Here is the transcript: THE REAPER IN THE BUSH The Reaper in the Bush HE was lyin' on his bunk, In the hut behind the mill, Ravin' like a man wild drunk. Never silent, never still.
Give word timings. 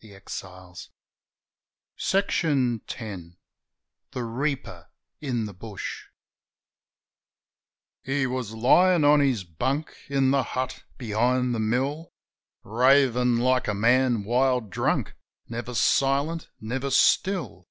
THE 0.00 0.10
REAPER 0.20 0.44
IN 0.44 0.90
THE 1.94 1.94
BUSH 1.94 2.36
The 4.12 4.22
Reaper 4.22 4.88
in 5.22 5.46
the 5.46 5.54
Bush 5.54 6.04
HE 8.02 8.26
was 8.26 8.52
lyin' 8.52 9.04
on 9.06 9.20
his 9.20 9.44
bunk, 9.44 9.96
In 10.10 10.30
the 10.30 10.42
hut 10.42 10.82
behind 10.98 11.54
the 11.54 11.58
mill, 11.60 12.12
Ravin' 12.62 13.38
like 13.40 13.66
a 13.66 13.72
man 13.72 14.24
wild 14.24 14.68
drunk. 14.68 15.14
Never 15.48 15.72
silent, 15.72 16.50
never 16.60 16.90
still. 16.90 17.66